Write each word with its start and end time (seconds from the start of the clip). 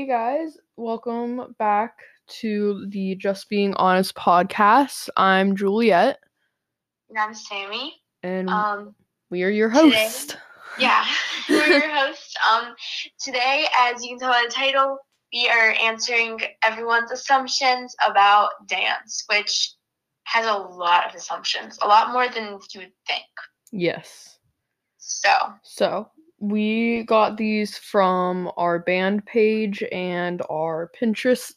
guys, 0.00 0.56
welcome 0.78 1.54
back 1.58 1.92
to 2.26 2.86
the 2.88 3.14
Just 3.14 3.48
Being 3.50 3.74
Honest 3.74 4.14
podcast. 4.14 5.10
I'm 5.18 5.54
Juliet, 5.54 6.18
And 7.10 7.18
I'm 7.18 7.34
Sammy. 7.34 8.00
and 8.22 8.48
Um, 8.48 8.94
we 9.30 9.42
are 9.42 9.50
your 9.50 9.68
today- 9.70 10.04
host. 10.04 10.38
yeah, 10.78 11.04
we're 11.48 11.66
your 11.66 11.88
host. 11.94 12.36
Um, 12.50 12.74
today, 13.20 13.66
as 13.80 14.02
you 14.02 14.10
can 14.10 14.18
tell 14.18 14.30
by 14.32 14.44
the 14.46 14.52
title, 14.52 14.96
we 15.32 15.46
are 15.50 15.72
answering 15.78 16.40
everyone's 16.64 17.10
assumptions 17.12 17.94
about 18.04 18.50
dance, 18.66 19.24
which 19.28 19.74
has 20.24 20.46
a 20.46 20.54
lot 20.54 21.06
of 21.06 21.14
assumptions, 21.14 21.78
a 21.82 21.86
lot 21.86 22.12
more 22.14 22.28
than 22.30 22.58
you 22.72 22.80
would 22.80 22.92
think. 23.06 23.24
Yes. 23.70 24.38
So, 24.96 25.30
So 25.62 26.10
we 26.42 27.04
got 27.04 27.36
these 27.36 27.78
from 27.78 28.50
our 28.56 28.80
band 28.80 29.24
page 29.24 29.84
and 29.92 30.42
our 30.50 30.90
Pinterest 31.00 31.54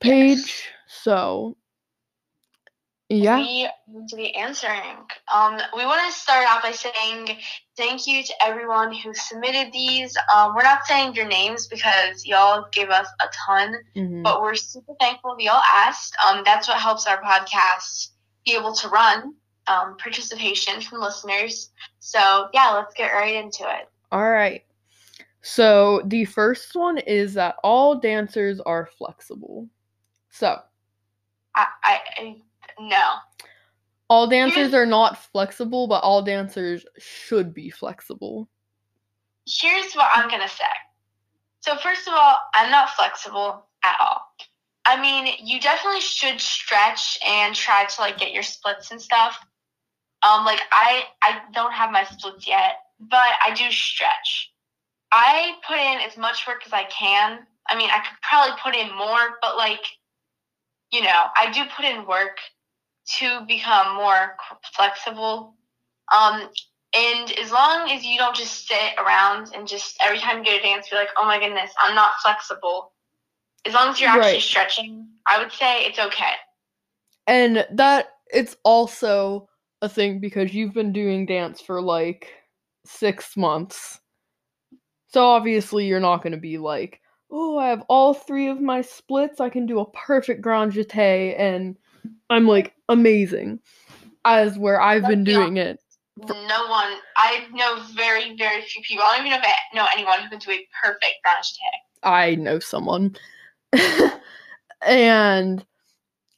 page. 0.00 0.38
Yes. 0.38 0.62
So 0.88 1.58
yeah. 3.10 3.36
we 3.36 3.68
need 3.88 4.08
to 4.08 4.16
be 4.16 4.34
answering. 4.34 4.96
Um, 5.32 5.60
we 5.76 5.84
want 5.84 6.10
to 6.10 6.18
start 6.18 6.46
off 6.48 6.62
by 6.62 6.72
saying 6.72 7.36
thank 7.76 8.06
you 8.06 8.22
to 8.24 8.32
everyone 8.42 8.94
who 8.94 9.12
submitted 9.12 9.70
these. 9.70 10.16
Um, 10.34 10.54
we're 10.56 10.62
not 10.62 10.86
saying 10.86 11.14
your 11.14 11.28
names 11.28 11.66
because 11.66 12.24
y'all 12.24 12.64
gave 12.72 12.88
us 12.88 13.08
a 13.20 13.26
ton. 13.46 13.74
mhm. 13.94 14.22
but 14.22 14.40
we're 14.40 14.54
super 14.54 14.94
thankful 14.98 15.36
we 15.36 15.48
all 15.48 15.62
asked. 15.70 16.16
Um, 16.26 16.40
that's 16.42 16.68
what 16.68 16.78
helps 16.78 17.06
our 17.06 17.22
podcast 17.22 18.12
be 18.46 18.56
able 18.56 18.72
to 18.76 18.88
run. 18.88 19.34
Um, 19.68 19.96
participation 19.96 20.80
from 20.80 21.00
listeners. 21.00 21.70
So 21.98 22.48
yeah, 22.54 22.70
let's 22.70 22.94
get 22.94 23.12
right 23.12 23.34
into 23.34 23.64
it. 23.64 23.88
All 24.12 24.30
right. 24.30 24.64
So 25.42 26.02
the 26.06 26.24
first 26.24 26.74
one 26.74 26.98
is 26.98 27.34
that 27.34 27.56
all 27.62 27.98
dancers 27.98 28.60
are 28.60 28.88
flexible. 28.98 29.68
So 30.30 30.58
I, 31.54 31.66
I, 31.84 32.00
I 32.18 32.36
no. 32.78 33.02
all 34.10 34.26
dancers 34.26 34.74
are 34.74 34.86
not 34.86 35.18
flexible, 35.32 35.86
but 35.86 36.02
all 36.02 36.22
dancers 36.22 36.84
should 36.98 37.54
be 37.54 37.70
flexible. 37.70 38.48
Here's 39.46 39.94
what 39.94 40.10
I'm 40.14 40.28
gonna 40.28 40.48
say. 40.48 40.64
So 41.60 41.76
first 41.76 42.06
of 42.06 42.14
all, 42.14 42.38
I'm 42.54 42.70
not 42.70 42.90
flexible 42.90 43.66
at 43.84 43.96
all. 44.00 44.22
I 44.84 45.00
mean, 45.00 45.34
you 45.42 45.60
definitely 45.60 46.00
should 46.00 46.40
stretch 46.40 47.18
and 47.26 47.54
try 47.54 47.84
to 47.84 48.00
like 48.00 48.18
get 48.18 48.32
your 48.32 48.42
splits 48.44 48.90
and 48.90 49.00
stuff. 49.00 49.38
Um, 50.22 50.44
like 50.44 50.60
I, 50.72 51.04
I 51.22 51.40
don't 51.52 51.72
have 51.72 51.92
my 51.92 52.04
splits 52.04 52.46
yet, 52.46 52.76
but 53.00 53.18
I 53.44 53.54
do 53.54 53.70
stretch. 53.70 54.52
I 55.12 55.54
put 55.66 55.76
in 55.78 56.00
as 56.00 56.16
much 56.16 56.46
work 56.46 56.62
as 56.66 56.72
I 56.72 56.84
can. 56.84 57.40
I 57.68 57.76
mean, 57.76 57.90
I 57.90 57.98
could 57.98 58.16
probably 58.22 58.56
put 58.62 58.74
in 58.74 58.96
more, 58.96 59.38
but 59.40 59.56
like, 59.56 59.84
you 60.92 61.02
know, 61.02 61.24
I 61.36 61.50
do 61.52 61.62
put 61.76 61.84
in 61.84 62.06
work 62.06 62.38
to 63.18 63.44
become 63.46 63.96
more 63.96 64.36
flexible. 64.74 65.54
Um, 66.14 66.48
and 66.94 67.30
as 67.38 67.50
long 67.52 67.90
as 67.90 68.04
you 68.04 68.16
don't 68.18 68.34
just 68.34 68.66
sit 68.66 68.94
around 68.98 69.52
and 69.54 69.66
just 69.68 69.96
every 70.02 70.18
time 70.18 70.38
you 70.38 70.44
go 70.44 70.56
to 70.56 70.62
dance, 70.62 70.88
be 70.88 70.96
like, 70.96 71.08
oh 71.16 71.24
my 71.24 71.38
goodness, 71.38 71.70
I'm 71.80 71.94
not 71.94 72.12
flexible. 72.22 72.92
As 73.64 73.74
long 73.74 73.88
as 73.88 74.00
you're 74.00 74.10
actually 74.10 74.32
Right. 74.34 74.42
stretching, 74.42 75.08
I 75.26 75.38
would 75.38 75.52
say 75.52 75.84
it's 75.84 75.98
okay. 75.98 76.32
And 77.26 77.66
that 77.72 78.12
it's 78.32 78.56
also 78.64 79.48
a 79.82 79.88
thing 79.88 80.20
because 80.20 80.54
you've 80.54 80.74
been 80.74 80.92
doing 80.92 81.26
dance 81.26 81.60
for 81.60 81.80
like 81.80 82.28
six 82.84 83.36
months. 83.36 84.00
So 85.08 85.24
obviously 85.24 85.86
you're 85.86 86.00
not 86.00 86.22
gonna 86.22 86.36
be 86.36 86.58
like, 86.58 87.00
oh, 87.30 87.58
I 87.58 87.68
have 87.68 87.84
all 87.88 88.14
three 88.14 88.48
of 88.48 88.60
my 88.60 88.80
splits, 88.80 89.40
I 89.40 89.48
can 89.48 89.66
do 89.66 89.80
a 89.80 89.90
perfect 89.90 90.40
grand 90.40 90.72
jeté 90.72 91.38
and 91.38 91.76
I'm 92.30 92.46
like 92.46 92.74
amazing. 92.88 93.60
As 94.24 94.58
where 94.58 94.80
I've 94.80 95.06
been 95.06 95.24
Let's 95.24 95.26
be 95.26 95.32
doing 95.34 95.56
it. 95.56 95.80
For- 96.26 96.34
No 96.34 96.66
one, 96.68 96.94
I 97.16 97.46
know 97.52 97.82
very, 97.94 98.36
very 98.36 98.62
few 98.62 98.82
people. 98.82 99.04
I 99.04 99.16
don't 99.16 99.26
even 99.26 99.38
know 99.38 99.46
if 99.46 99.52
I 99.52 99.76
know 99.76 99.86
anyone 99.94 100.20
who 100.20 100.30
can 100.30 100.38
do 100.38 100.50
a 100.50 100.66
perfect 100.82 101.14
grand 101.22 101.44
jeté. 101.44 101.70
I 102.02 102.34
know 102.36 102.58
someone. 102.58 103.16
and 104.86 105.64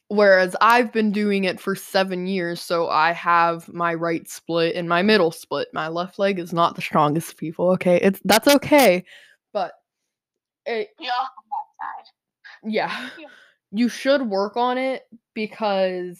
whereas 0.09 0.55
I've 0.59 0.91
been 0.91 1.11
doing 1.11 1.45
it 1.45 1.59
for 1.59 1.75
seven 1.75 2.27
years, 2.27 2.59
so 2.61 2.89
I 2.89 3.13
have 3.13 3.71
my 3.71 3.93
right 3.93 4.27
split 4.27 4.75
and 4.75 4.89
my 4.89 5.01
middle 5.01 5.31
split. 5.31 5.69
My 5.73 5.87
left 5.87 6.19
leg 6.19 6.39
is 6.39 6.51
not 6.51 6.75
the 6.75 6.81
strongest, 6.81 7.37
people. 7.37 7.69
Okay, 7.71 7.97
it's 8.01 8.19
that's 8.25 8.47
okay, 8.47 9.05
but 9.53 9.73
it, 10.65 10.89
We 10.99 11.07
all 11.07 11.13
have 11.21 11.29
that 11.49 12.05
side. 12.05 12.11
yeah, 12.71 13.09
you 13.71 13.87
should 13.87 14.23
work 14.23 14.57
on 14.57 14.77
it 14.77 15.03
because 15.33 16.19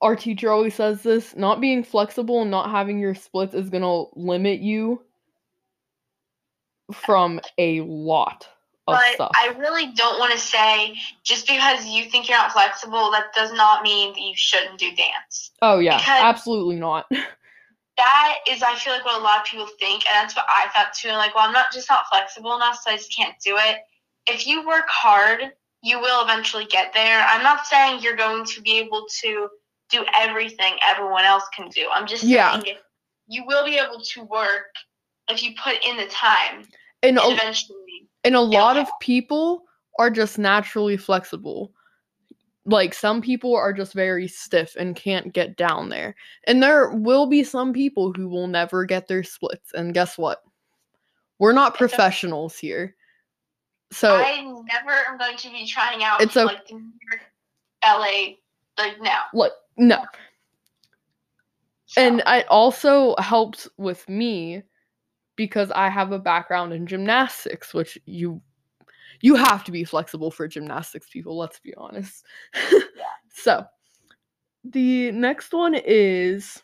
our 0.00 0.14
teacher 0.14 0.52
always 0.52 0.74
says 0.74 1.02
this: 1.02 1.34
not 1.34 1.60
being 1.60 1.82
flexible 1.82 2.42
and 2.42 2.50
not 2.50 2.70
having 2.70 2.98
your 2.98 3.14
splits 3.14 3.54
is 3.54 3.70
gonna 3.70 4.04
limit 4.14 4.60
you 4.60 5.02
from 6.92 7.40
a 7.58 7.80
lot 7.82 8.46
But 8.94 9.14
stuff. 9.14 9.30
I 9.34 9.48
really 9.58 9.86
don't 9.92 10.18
want 10.18 10.32
to 10.32 10.38
say 10.38 10.94
just 11.24 11.46
because 11.46 11.84
you 11.86 12.04
think 12.10 12.28
you're 12.28 12.38
not 12.38 12.52
flexible, 12.52 13.10
that 13.12 13.32
does 13.34 13.52
not 13.52 13.82
mean 13.82 14.12
that 14.14 14.20
you 14.20 14.32
shouldn't 14.36 14.78
do 14.78 14.90
dance. 14.94 15.50
Oh 15.62 15.78
yeah, 15.78 15.98
Because- 15.98 16.22
absolutely 16.22 16.76
not. 16.76 17.06
That 17.96 18.36
is, 18.48 18.62
I 18.62 18.76
feel 18.76 18.92
like, 18.92 19.04
what 19.04 19.20
a 19.20 19.24
lot 19.24 19.40
of 19.40 19.44
people 19.46 19.66
think, 19.80 20.04
and 20.06 20.14
that's 20.22 20.36
what 20.36 20.46
I 20.48 20.68
thought 20.72 20.92
too. 20.94 21.08
I'm 21.08 21.16
Like, 21.16 21.34
well, 21.34 21.44
I'm 21.44 21.52
not 21.52 21.72
just 21.72 21.90
not 21.90 22.04
flexible 22.08 22.54
enough, 22.54 22.78
so 22.80 22.92
I 22.92 22.96
just 22.96 23.12
can't 23.12 23.34
do 23.44 23.56
it. 23.58 23.78
If 24.28 24.46
you 24.46 24.64
work 24.64 24.84
hard, 24.88 25.40
you 25.82 25.98
will 25.98 26.22
eventually 26.22 26.64
get 26.66 26.92
there. 26.92 27.26
I'm 27.28 27.42
not 27.42 27.66
saying 27.66 28.00
you're 28.00 28.14
going 28.14 28.44
to 28.44 28.62
be 28.62 28.78
able 28.78 29.06
to 29.22 29.48
do 29.90 30.04
everything 30.14 30.74
everyone 30.88 31.24
else 31.24 31.42
can 31.56 31.70
do. 31.70 31.88
I'm 31.92 32.06
just 32.06 32.22
saying 32.22 32.34
Yeah. 32.34 32.60
if 32.64 32.78
you 33.26 33.44
will 33.44 33.64
be 33.64 33.78
able 33.78 34.00
to 34.00 34.22
work 34.22 34.66
if 35.28 35.42
you 35.42 35.54
put 35.60 35.84
in 35.84 35.96
the 35.96 36.06
time, 36.06 36.68
And 37.02 37.18
and 37.18 37.32
eventually. 37.32 38.07
And 38.24 38.34
a 38.34 38.40
lot 38.40 38.76
of 38.76 38.88
people 39.00 39.64
are 39.98 40.10
just 40.10 40.38
naturally 40.38 40.96
flexible. 40.96 41.72
Like 42.66 42.92
some 42.92 43.22
people 43.22 43.56
are 43.56 43.72
just 43.72 43.94
very 43.94 44.28
stiff 44.28 44.76
and 44.78 44.94
can't 44.94 45.32
get 45.32 45.56
down 45.56 45.88
there. 45.88 46.14
And 46.44 46.62
there 46.62 46.90
will 46.90 47.26
be 47.26 47.42
some 47.42 47.72
people 47.72 48.12
who 48.12 48.28
will 48.28 48.46
never 48.46 48.84
get 48.84 49.08
their 49.08 49.22
splits. 49.22 49.72
And 49.72 49.94
guess 49.94 50.18
what? 50.18 50.42
We're 51.38 51.52
not 51.52 51.72
It's 51.72 51.76
okay. 51.82 51.88
professionals 51.88 52.58
here. 52.58 52.94
So 53.90 54.16
I 54.16 54.42
never 54.42 54.92
am 55.08 55.16
going 55.16 55.36
to 55.38 55.50
be 55.50 55.66
trying 55.66 56.04
out 56.04 56.20
It's 56.20 56.36
o- 56.36 56.44
like 56.44 56.66
the 56.66 56.74
New 56.74 56.92
York, 57.10 57.22
LA, 57.84 58.34
like 58.76 59.00
no. 59.00 59.14
like 59.32 59.52
no. 59.78 60.04
So, 61.86 62.02
And 62.02 62.22
it 62.26 62.46
also 62.50 63.14
helps 63.18 63.66
with 63.78 64.06
me 64.10 64.62
because 65.38 65.70
I 65.70 65.88
have 65.88 66.10
a 66.10 66.18
background 66.18 66.74
in 66.74 66.86
gymnastics, 66.86 67.72
which 67.72 67.96
you 68.04 68.42
you 69.20 69.36
have 69.36 69.64
to 69.64 69.72
be 69.72 69.84
flexible 69.84 70.30
for 70.30 70.46
gymnastics 70.46 71.08
people, 71.10 71.38
let's 71.38 71.60
be 71.60 71.74
honest. 71.76 72.26
So, 73.30 73.64
the 74.64 75.12
next 75.12 75.52
one 75.52 75.76
is 75.76 76.60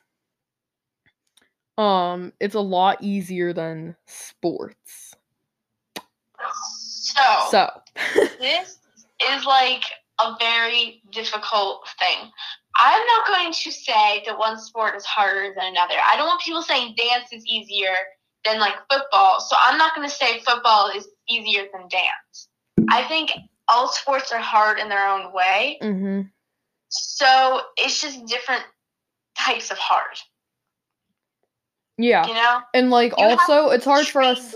um 1.79 2.33
it's 2.41 2.57
a 2.57 2.61
lot 2.61 3.01
easier 3.01 3.53
than 3.53 3.95
sports. 4.07 5.15
so, 6.59 7.23
So, 7.53 7.71
this 8.41 8.81
is 9.31 9.45
like 9.45 9.85
a 10.21 10.35
very 10.41 11.01
difficult 11.13 11.87
thing. 12.01 12.29
I'm 12.77 13.07
not 13.07 13.27
going 13.29 13.53
to 13.53 13.71
say 13.71 14.25
that 14.27 14.37
one 14.37 14.59
sport 14.59 14.97
is 14.97 15.05
harder 15.05 15.55
than 15.55 15.67
another. 15.67 15.95
I 16.05 16.17
don't 16.17 16.27
want 16.27 16.43
people 16.43 16.63
saying 16.63 16.97
dance 16.97 17.29
is 17.31 17.47
easier 17.47 17.95
than 18.45 18.61
like 18.61 18.75
football. 18.91 19.41
So 19.41 19.57
I'm 19.61 19.79
not 19.79 19.95
going 19.95 20.09
to 20.09 20.15
say 20.15 20.41
football 20.41 20.91
is 20.95 21.09
easier 21.29 21.65
than 21.73 21.89
dance. 21.89 22.49
I 22.91 23.05
think 23.05 23.31
all 23.69 23.89
sports 23.89 24.33
are 24.33 24.39
hard 24.39 24.79
in 24.79 24.89
their 24.89 25.09
own 25.09 25.33
way. 25.33 25.79
mhm. 25.83 26.31
So 26.91 27.61
it's 27.77 28.01
just 28.01 28.25
different 28.27 28.63
types 29.37 29.71
of 29.73 29.79
hard, 29.79 30.17
yeah. 31.99 32.27
you 32.27 32.35
know? 32.35 32.61
And 32.73 32.91
like 32.91 33.13
You 33.19 33.25
also 33.25 33.71
it's 33.71 33.85
hard 33.85 34.07
for 34.07 34.23
us 34.23 34.55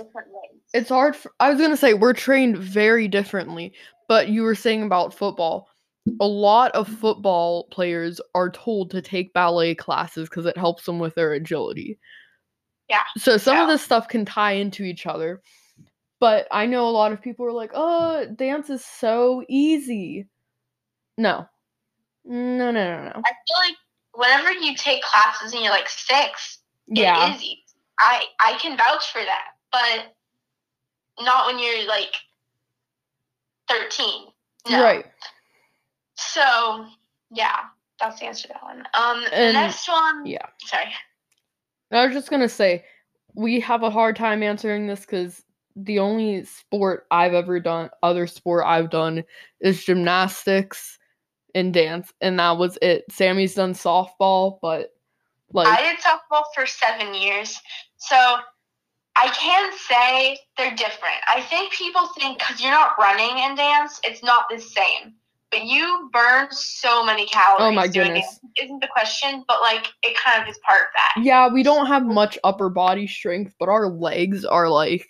it's 0.75 0.89
hard 0.89 1.17
for, 1.17 1.33
i 1.41 1.49
was 1.49 1.59
going 1.59 1.71
to 1.71 1.77
say 1.77 1.95
we're 1.95 2.13
trained 2.13 2.59
very 2.59 3.09
differently 3.09 3.73
but 4.09 4.29
you 4.29 4.43
were 4.43 4.55
saying 4.55 4.83
about 4.83 5.15
football 5.15 5.69
a 6.21 6.27
lot 6.27 6.73
of 6.73 6.89
football 6.89 7.65
players 7.65 8.21
are 8.35 8.51
told 8.51 8.91
to 8.91 9.03
take 9.03 9.33
ballet 9.35 9.75
classes 9.75 10.29
because 10.29 10.47
it 10.47 10.57
helps 10.57 10.85
them 10.85 10.99
with 10.99 11.15
their 11.15 11.33
agility 11.33 11.99
Yeah. 12.89 13.03
so 13.17 13.37
some 13.37 13.59
of 13.59 13.69
this 13.69 13.83
stuff 13.83 14.09
can 14.09 14.25
tie 14.25 14.53
into 14.53 14.83
each 14.85 15.07
other 15.07 15.43
but 16.21 16.47
i 16.51 16.65
know 16.67 16.89
a 16.89 16.91
lot 16.91 17.13
of 17.13 17.21
people 17.21 17.45
are 17.47 17.53
like 17.53 17.71
oh 17.75 18.27
dance 18.35 18.71
is 18.71 18.85
so 18.85 19.45
easy 19.49 20.27
no 21.19 21.47
no 22.25 22.57
no 22.57 22.71
no 22.73 23.03
no 23.05 23.13
I 23.25 23.33
feel 23.47 23.59
like 23.67 23.77
whenever 24.15 24.53
you 24.53 24.75
take 24.75 25.03
classes 25.03 25.53
and 25.53 25.63
you're 25.63 25.73
like 25.73 25.89
six, 25.89 26.59
yeah 26.89 27.31
it 27.31 27.37
is 27.37 27.43
easy. 27.43 27.65
I 28.01 28.25
I 28.41 28.59
can 28.59 28.77
vouch 28.77 29.11
for 29.13 29.21
that. 29.23 29.53
but 29.73 30.15
not 31.25 31.47
when 31.47 31.59
you're 31.59 31.87
like 31.89 32.15
13. 33.69 34.27
No. 34.71 34.83
Right. 34.83 35.05
So, 36.17 36.87
yeah, 37.33 37.57
that's 38.01 38.21
the 38.21 38.27
answer 38.27 38.49
to 38.49 38.55
that 38.55 38.63
one. 38.63 38.85
Um, 38.95 39.23
the 39.25 39.35
And- 39.35 39.55
next 39.55 39.89
one. 39.89 40.27
yeah. 40.27 40.47
Sorry. 40.65 40.93
I 41.91 42.05
was 42.05 42.15
just 42.15 42.31
gonna 42.31 42.49
say, 42.49 42.85
we 43.35 43.61
have 43.61 43.83
a 43.83 43.91
hard 43.91 44.17
time 44.17 44.43
answering 44.43 44.87
this 44.87 45.01
because 45.01 45.43
the 45.77 45.99
only 45.99 46.45
sport 46.45 47.07
I've 47.11 47.35
ever 47.35 47.61
done, 47.61 47.91
other 48.03 48.27
sport 48.27 48.65
I've 48.67 48.91
done, 48.91 49.25
is 49.61 49.85
gymnastics 49.85 50.99
and 51.55 51.73
dance, 51.73 52.13
and 52.21 52.39
that 52.39 52.59
was 52.59 52.79
it. 52.83 53.05
Sammy's 53.11 53.55
done 53.55 53.75
softball, 53.75 54.59
but 54.61 54.91
like, 55.53 55.69
I 55.69 55.83
did 55.83 56.01
softball 56.01 56.45
for 56.55 56.67
seven 56.67 57.15
years, 57.15 57.59
so 57.97 58.17
I 59.17 59.29
can 59.29 59.73
say 59.89 60.39
they're 60.57 60.77
different. 60.77 61.17
I 61.29 61.41
think 61.43 61.73
people 61.73 62.07
think 62.19 62.39
because 62.39 62.61
you're 62.61 62.71
not 62.71 62.99
running 62.99 63.39
in 63.39 63.57
dance, 63.57 64.01
it's 64.05 64.23
not 64.23 64.45
the 64.51 64.59
same. 64.59 65.15
But 65.51 65.65
you 65.65 66.11
burn 66.13 66.49
so 66.51 67.05
many 67.05 67.27
calories. 67.27 67.61
Oh 67.61 67.73
my 67.73 67.89
doing 67.89 68.09
goodness. 68.09 68.39
dance. 68.43 68.53
Isn't 68.63 68.81
the 68.81 68.89
question? 68.89 69.45
But 69.49 69.61
like, 69.63 69.87
it 70.03 70.17
kind 70.23 70.43
of 70.43 70.49
is 70.49 70.59
part 70.67 70.83
of 70.83 70.87
that. 70.95 71.25
yeah, 71.25 71.49
we 71.49 71.63
don't 71.63 71.87
have 71.87 72.05
much 72.05 72.39
upper 72.45 72.69
body 72.69 73.07
strength, 73.07 73.55
but 73.59 73.69
our 73.69 73.89
legs 73.89 74.45
are 74.45 74.69
like, 74.69 75.09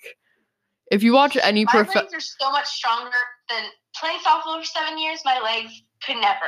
if 0.90 1.02
you 1.02 1.12
watch 1.12 1.37
any 1.43 1.64
My 1.64 1.81
legs 1.81 2.14
are 2.14 2.20
so 2.20 2.52
much 2.52 2.67
stronger 2.67 3.11
than 3.49 3.64
playing 3.96 4.19
softball 4.20 4.61
for 4.61 4.64
seven 4.64 4.99
years. 4.99 5.20
My 5.25 5.40
legs 5.40 5.82
could 6.02 6.17
never 6.17 6.46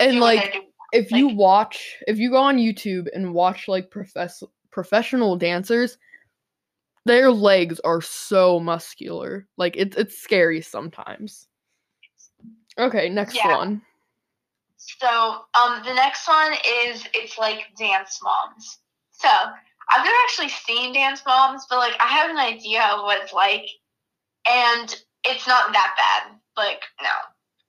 and 0.00 0.20
like, 0.20 0.56
if 0.92 1.10
you 1.10 1.28
watch 1.28 1.96
if 2.06 2.18
you 2.18 2.30
go 2.30 2.38
on 2.38 2.58
YouTube 2.58 3.08
and 3.14 3.34
watch 3.34 3.68
like 3.68 3.90
profess- 3.90 4.42
professional 4.70 5.36
dancers, 5.36 5.98
their 7.04 7.30
legs 7.30 7.80
are 7.80 8.02
so 8.02 8.60
muscular. 8.60 9.46
Like 9.56 9.76
it's 9.76 9.96
it's 9.96 10.18
scary 10.18 10.60
sometimes. 10.60 11.48
Okay, 12.78 13.08
next 13.08 13.34
Yeah. 13.34 13.56
one. 13.56 13.82
So, 14.76 15.44
um, 15.58 15.82
the 15.84 15.94
next 15.94 16.28
one 16.28 16.52
is 16.84 17.06
it's 17.14 17.38
like 17.38 17.74
dance 17.78 18.20
moms. 18.22 18.78
So, 19.12 19.28
I've 19.28 20.04
never 20.04 20.16
actually 20.24 20.48
seen 20.50 20.92
dance 20.92 21.22
moms, 21.26 21.66
but 21.68 21.78
like 21.78 21.94
I 22.00 22.06
have 22.06 22.30
an 22.30 22.36
idea 22.38 22.82
of 22.82 23.02
what 23.02 23.22
it's 23.22 23.32
like, 23.32 23.66
and 24.48 24.94
it's 25.24 25.46
not 25.46 25.72
that 25.72 25.94
bad. 25.96 26.38
Like, 26.56 26.82
no. 27.02 27.08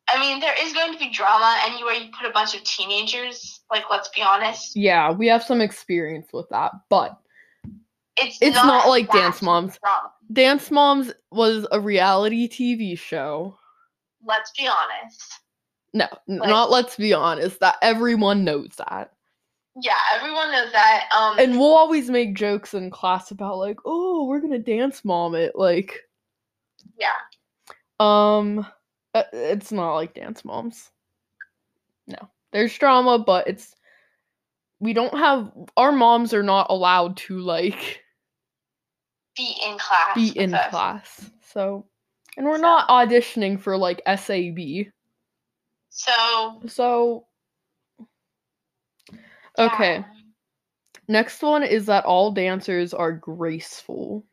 I 0.10 0.20
mean, 0.20 0.40
there 0.40 0.54
is 0.62 0.74
going 0.74 0.94
to 0.94 1.00
be 1.00 1.10
drama 1.10 1.58
anywhere 1.66 1.94
you 1.94 2.10
put 2.18 2.30
a 2.30 2.34
bunch 2.34 2.56
of 2.56 2.64
teenagers. 2.64 3.62
Like, 3.70 3.84
let's 3.92 4.08
be 4.10 4.22
honest. 4.22 4.76
Yeah, 4.76 5.12
we 5.12 5.28
have 5.28 5.44
some 5.44 5.60
experience 5.60 6.28
with 6.34 6.48
that, 6.50 6.72
but 6.90 7.18
It's 8.18 8.38
It's 8.42 8.56
not 8.56 8.88
like 8.88 9.12
Dance 9.12 9.42
Moms. 9.42 9.78
Drama. 9.80 10.12
Dance 10.32 10.72
Moms 10.72 11.12
was 11.32 11.68
a 11.72 11.80
reality 11.80 12.48
TV 12.48 12.98
show. 12.98 13.58
Let's 14.28 14.52
be 14.52 14.68
honest. 14.68 15.40
No, 15.94 16.08
Like- 16.28 16.50
not 16.50 16.70
let's 16.70 16.96
be 16.98 17.14
honest, 17.14 17.60
that 17.62 17.78
everyone 17.82 18.44
knows 18.44 18.76
that. 18.78 19.14
Yeah, 19.80 19.96
everyone 20.16 20.52
knows 20.52 20.72
that. 20.72 21.08
Um, 21.16 21.38
And 21.40 21.60
we'll 21.60 21.76
always 21.76 22.10
make 22.10 22.36
jokes 22.36 22.74
in 22.74 22.90
class 22.90 23.30
about 23.32 23.58
like, 23.58 23.78
"Oh, 23.86 24.26
we're 24.26 24.40
going 24.40 24.52
to 24.52 24.60
dance 24.60 25.06
mom 25.06 25.36
it." 25.36 25.56
Like 25.56 26.02
yeah, 26.98 27.10
Um, 28.00 28.66
uh, 29.14 29.24
it's 29.32 29.72
not 29.72 29.94
like 29.96 30.14
Dance 30.16 30.44
Moms. 30.44 30.90
No, 32.08 32.18
there's 32.52 32.76
drama, 32.78 33.20
but 33.20 33.48
it's 33.48 33.76
we 34.80 34.94
don't 34.94 35.14
have 35.16 35.52
our 35.76 35.92
moms 35.92 36.34
are 36.34 36.44
not 36.44 36.68
allowed 36.70 37.18
to 37.18 37.40
like 37.40 38.04
be 39.36 39.56
in 39.66 39.78
class. 39.78 40.16
be 40.16 40.30
in 40.40 40.54
us. 40.56 40.70
class. 40.72 41.32
So, 41.42 41.86
and 42.38 42.46
we're 42.46 42.56
So- 42.56 42.62
not 42.62 42.88
auditioning 42.88 43.60
for 43.60 43.76
like 43.78 44.02
SAB. 44.06 44.92
So, 45.90 46.62
So, 46.68 47.26
okay. 49.58 49.96
yeah. 49.98 50.04
Next 51.10 51.42
one 51.42 51.64
is 51.64 51.86
that 51.88 52.06
all 52.06 52.32
dancers 52.32 52.94
are 52.94 53.12
graceful. 53.14 54.24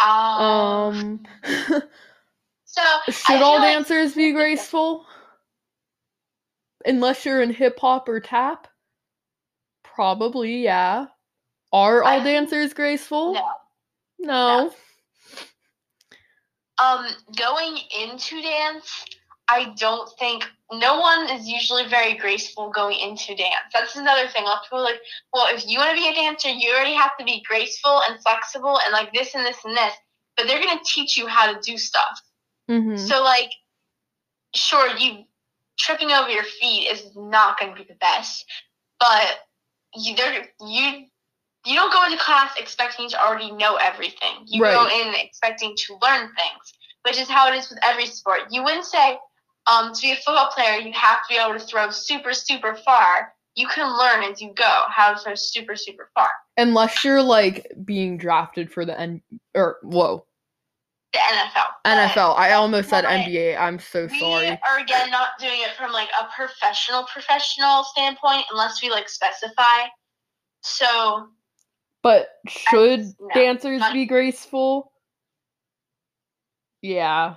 Um, 0.00 0.06
Um, 0.42 1.26
so 2.64 2.82
should 3.10 3.42
all 3.42 3.58
like- 3.58 3.72
dancers 3.72 4.14
be 4.14 4.32
graceful? 4.34 5.06
Unless 6.84 7.24
you're 7.24 7.42
in 7.42 7.50
hip 7.52 7.78
hop 7.80 8.08
or 8.08 8.20
tap? 8.20 8.68
Probably, 9.82 10.62
yeah. 10.62 11.06
Are 11.72 12.04
all 12.04 12.20
think- 12.22 12.24
dancers 12.24 12.72
graceful? 12.74 13.32
no. 13.34 13.42
No. 14.18 14.72
Um, 16.78 17.06
going 17.36 17.78
into 18.02 18.42
dance, 18.42 19.04
I 19.48 19.72
don't 19.78 20.10
think 20.18 20.44
no 20.72 21.00
one 21.00 21.30
is 21.30 21.48
usually 21.48 21.88
very 21.88 22.14
graceful 22.14 22.70
going 22.70 22.98
into 22.98 23.34
dance. 23.34 23.72
That's 23.72 23.96
another 23.96 24.28
thing. 24.28 24.42
A 24.42 24.46
lot 24.46 24.58
of 24.58 24.64
people 24.64 24.82
like, 24.82 25.00
well, 25.32 25.46
if 25.54 25.64
you 25.66 25.78
want 25.78 25.90
to 25.90 25.96
be 25.96 26.08
a 26.08 26.14
dancer, 26.14 26.48
you 26.48 26.74
already 26.74 26.94
have 26.94 27.16
to 27.18 27.24
be 27.24 27.42
graceful 27.48 28.02
and 28.08 28.20
flexible 28.22 28.78
and 28.84 28.92
like 28.92 29.12
this 29.12 29.34
and 29.34 29.46
this 29.46 29.58
and 29.64 29.76
this. 29.76 29.92
But 30.36 30.46
they're 30.46 30.62
gonna 30.62 30.80
teach 30.84 31.16
you 31.16 31.26
how 31.26 31.52
to 31.52 31.58
do 31.60 31.78
stuff. 31.78 32.20
hmm 32.68 32.96
So 32.96 33.22
like, 33.22 33.50
sure, 34.54 34.94
you 34.96 35.24
tripping 35.78 36.10
over 36.10 36.28
your 36.28 36.44
feet 36.44 36.88
is 36.88 37.10
not 37.16 37.58
going 37.58 37.72
to 37.74 37.78
be 37.78 37.86
the 37.88 37.98
best, 38.00 38.44
but 38.98 39.38
you 39.94 40.16
there 40.16 40.48
you 40.60 41.06
you 41.66 41.74
don't 41.74 41.92
go 41.92 42.04
into 42.04 42.16
class 42.18 42.52
expecting 42.58 43.08
to 43.10 43.20
already 43.22 43.50
know 43.50 43.76
everything. 43.76 44.44
You 44.46 44.62
go 44.62 44.86
in 44.86 45.14
expecting 45.14 45.74
to 45.76 45.98
learn 46.00 46.28
things, 46.28 46.74
which 47.02 47.18
is 47.18 47.28
how 47.28 47.52
it 47.52 47.56
is 47.56 47.68
with 47.68 47.78
every 47.82 48.06
sport. 48.06 48.42
You 48.50 48.62
wouldn't 48.62 48.84
say 48.84 49.18
um, 49.66 49.92
to 49.92 50.00
be 50.00 50.12
a 50.12 50.16
football 50.16 50.50
player 50.54 50.78
you 50.78 50.92
have 50.92 51.18
to 51.22 51.28
be 51.28 51.36
able 51.36 51.58
to 51.58 51.64
throw 51.64 51.90
super 51.90 52.32
super 52.32 52.76
far. 52.76 53.32
You 53.56 53.66
can 53.68 53.90
learn 53.98 54.22
as 54.30 54.40
you 54.40 54.52
go 54.54 54.82
how 54.88 55.14
to 55.14 55.18
throw 55.18 55.34
super 55.34 55.76
super 55.76 56.10
far. 56.14 56.28
Unless 56.56 57.04
you're 57.04 57.22
like 57.22 57.72
being 57.84 58.16
drafted 58.16 58.72
for 58.72 58.84
the 58.84 58.98
N 58.98 59.22
or 59.54 59.78
whoa 59.82 60.24
The 61.12 61.18
NFL. 61.18 61.66
NFL. 61.84 62.38
I 62.38 62.52
almost 62.52 62.90
said 62.90 63.04
NBA. 63.04 63.58
I'm 63.58 63.80
so 63.80 64.06
we 64.10 64.20
sorry. 64.20 64.48
are 64.50 64.78
again 64.78 65.10
not 65.10 65.30
doing 65.40 65.60
it 65.62 65.70
from 65.76 65.92
like 65.92 66.08
a 66.20 66.26
professional 66.36 67.04
professional 67.04 67.82
standpoint 67.84 68.44
unless 68.52 68.82
we 68.82 68.90
like 68.90 69.08
specify 69.08 69.88
so 70.66 71.28
But 72.06 72.28
should 72.46 73.00
no, 73.00 73.28
dancers 73.34 73.80
not- 73.80 73.92
be 73.92 74.06
graceful? 74.06 74.92
Yeah. 76.80 77.34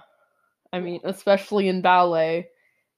I 0.72 0.80
mean, 0.80 1.02
especially 1.06 1.70
in 1.70 1.82
ballet, 1.82 2.50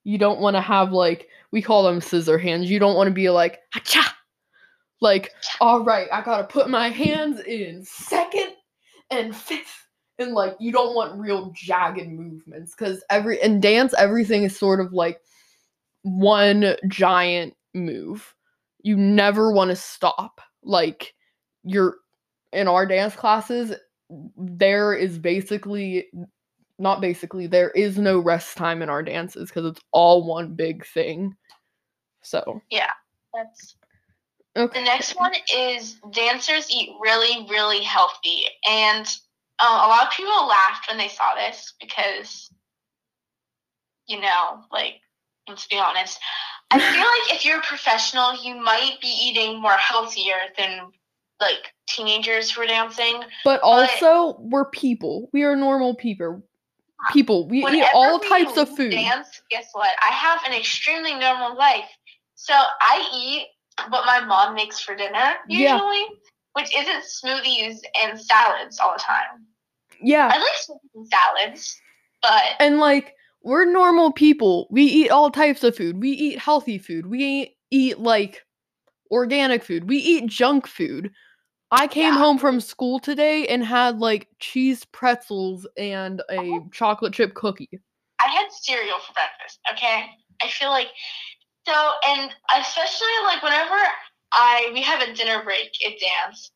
you 0.03 0.17
don't 0.17 0.41
want 0.41 0.57
to 0.57 0.61
have 0.61 0.91
like 0.91 1.29
we 1.53 1.61
call 1.61 1.83
them 1.83 2.01
scissor 2.01 2.37
hands. 2.37 2.69
You 2.69 2.77
don't 2.77 2.95
want 2.97 3.07
to 3.07 3.13
be 3.13 3.29
like 3.29 3.59
ha 3.73 4.13
Like, 4.99 5.31
all 5.61 5.85
right, 5.85 6.09
I 6.11 6.21
got 6.21 6.39
to 6.39 6.43
put 6.43 6.69
my 6.69 6.89
hands 6.89 7.39
in 7.39 7.85
second 7.85 8.49
and 9.09 9.33
fifth 9.33 9.87
and 10.19 10.33
like 10.33 10.57
you 10.59 10.73
don't 10.73 10.93
want 10.93 11.17
real 11.21 11.53
jagged 11.55 12.09
movements 12.09 12.75
cuz 12.75 13.01
every 13.09 13.41
in 13.41 13.61
dance 13.61 13.93
everything 13.97 14.43
is 14.43 14.57
sort 14.57 14.81
of 14.81 14.91
like 14.91 15.21
one 16.01 16.75
giant 16.89 17.55
move. 17.73 18.35
You 18.83 18.97
never 18.97 19.53
want 19.53 19.69
to 19.69 19.77
stop. 19.77 20.41
Like 20.63 21.13
you're 21.63 21.95
in 22.53 22.67
our 22.67 22.85
dance 22.85 23.15
classes 23.15 23.73
there 24.37 24.93
is 24.93 25.17
basically 25.17 26.07
not 26.79 26.99
basically 26.99 27.47
there 27.47 27.69
is 27.71 27.97
no 27.97 28.19
rest 28.19 28.57
time 28.57 28.81
in 28.81 28.89
our 28.89 29.03
dances 29.03 29.49
because 29.49 29.65
it's 29.65 29.81
all 29.91 30.25
one 30.25 30.55
big 30.55 30.85
thing. 30.85 31.35
So. 32.23 32.61
Yeah, 32.69 32.89
that's 33.33 33.75
okay. 34.57 34.79
The 34.79 34.85
next 34.85 35.13
one 35.13 35.33
is 35.55 35.97
dancers 36.11 36.69
eat 36.69 36.89
really 36.99 37.47
really 37.49 37.83
healthy 37.83 38.45
and 38.67 39.05
um, 39.59 39.73
a 39.73 39.87
lot 39.87 40.07
of 40.07 40.13
people 40.13 40.47
laughed 40.47 40.87
when 40.89 40.97
they 40.97 41.07
saw 41.07 41.35
this 41.35 41.73
because 41.79 42.49
you 44.07 44.19
know 44.19 44.61
like 44.71 44.95
let's 45.47 45.67
be 45.67 45.77
honest. 45.77 46.19
I 46.71 46.79
feel 46.79 46.87
like 47.29 47.37
if 47.37 47.45
you're 47.45 47.59
a 47.59 47.63
professional 47.63 48.35
you 48.43 48.55
might 48.55 48.97
be 49.01 49.07
eating 49.07 49.61
more 49.61 49.77
healthier 49.77 50.35
than 50.57 50.91
like 51.41 51.73
teenagers 51.87 52.49
who 52.51 52.61
are 52.61 52.67
dancing 52.67 53.21
but 53.43 53.59
also 53.61 54.37
we're 54.39 54.69
people. 54.69 55.29
We 55.33 55.43
are 55.43 55.55
normal 55.57 55.95
people. 55.95 56.41
People. 57.11 57.47
We 57.49 57.65
eat 57.65 57.85
all 57.93 58.19
we 58.19 58.29
types 58.29 58.57
of 58.57 58.69
food. 58.75 58.91
Dance, 58.91 59.41
guess 59.49 59.69
what? 59.73 59.89
I 60.07 60.13
have 60.13 60.39
an 60.45 60.53
extremely 60.53 61.15
normal 61.15 61.57
life. 61.57 61.89
So 62.35 62.53
I 62.53 63.09
eat 63.13 63.47
what 63.89 64.05
my 64.05 64.23
mom 64.23 64.53
makes 64.53 64.79
for 64.79 64.95
dinner 64.95 65.33
usually, 65.49 65.99
Yeah. 66.01 66.07
which 66.53 66.77
isn't 66.77 67.03
smoothies 67.03 67.79
and 68.03 68.19
salads 68.21 68.79
all 68.79 68.93
the 68.93 68.99
time. 68.99 69.45
yeah. 70.01 70.29
I 70.31 70.37
like 70.37 70.47
smoothies 70.69 70.95
and 70.95 71.07
salads, 71.07 71.81
but 72.21 72.43
and 72.59 72.77
like 72.79 73.15
we're 73.43 73.65
normal 73.65 74.11
people. 74.11 74.67
We 74.69 74.83
eat 74.83 75.09
all 75.09 75.31
types 75.31 75.63
of 75.63 75.75
food. 75.75 75.99
We 75.99 76.11
eat 76.11 76.37
healthy 76.37 76.77
food. 76.77 77.07
We 77.07 77.57
eat 77.71 77.99
like 77.99 78.45
organic 79.09 79.63
food. 79.63 79.89
We 79.89 79.97
eat 79.97 80.27
junk 80.27 80.67
food 80.67 81.11
I 81.71 81.87
came 81.87 82.13
Yeah. 82.13 82.19
home 82.19 82.37
from 82.37 82.59
school 82.59 82.99
today 82.99 83.47
and 83.47 83.63
had 83.65 83.99
like 83.99 84.27
cheese 84.39 84.83
pretzels 84.85 85.65
and 85.77 86.21
oh. 86.29 86.33
a 86.33 86.51
Oh. 86.59 86.69
chocolate 86.71 87.13
chip 87.13 87.33
cookie. 87.33 87.69
I 88.21 88.27
had 88.27 88.51
cereal 88.51 88.99
for 88.99 89.13
breakfast. 89.13 89.59
Okay, 89.71 90.05
I 90.41 90.47
feel 90.49 90.69
like 90.69 90.89
so, 91.67 91.91
and 92.07 92.33
especially 92.59 93.07
like 93.23 93.41
whenever 93.41 93.77
I 94.31 94.69
we 94.73 94.81
have 94.81 95.01
a 95.01 95.13
dinner 95.13 95.43
break 95.43 95.71
at 95.85 95.93
dance, 95.99 96.51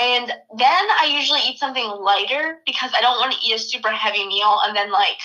and 0.00 0.28
then 0.28 0.86
I 1.00 1.06
usually 1.18 1.40
eat 1.40 1.58
something 1.58 1.86
lighter 1.86 2.60
because 2.66 2.92
I 2.96 3.00
don't 3.00 3.18
want 3.18 3.32
to 3.32 3.38
eat 3.46 3.54
a 3.54 3.58
super 3.58 3.90
heavy 3.90 4.26
meal 4.26 4.60
and 4.64 4.76
then 4.76 4.90
like 4.90 5.18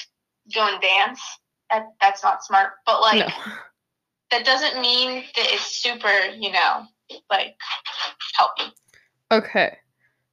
go 0.54 0.68
and 0.68 0.82
dance. 0.82 1.22
That 1.70 1.88
that's 2.02 2.24
not 2.24 2.44
smart. 2.44 2.74
But 2.86 3.02
like 3.02 3.28
no. 3.28 3.34
that 4.32 4.44
doesn't 4.46 4.82
mean 4.82 5.24
that 5.36 5.46
it's 5.54 5.82
super, 5.82 6.14
you 6.38 6.52
know, 6.52 6.86
like 7.30 7.56
healthy. 8.38 8.74
Okay. 9.32 9.78